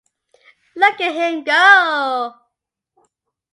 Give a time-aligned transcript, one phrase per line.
[0.75, 2.33] Look at him go!